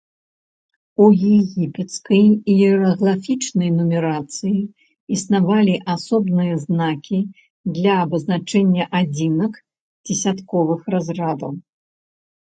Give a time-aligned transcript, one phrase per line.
[1.03, 4.57] У егіпецкай іерагліфічнай нумарацыі
[5.15, 7.19] існавалі асобныя знакі
[7.75, 9.53] для абазначэння адзінак
[10.05, 11.51] дзесятковых разрадаў.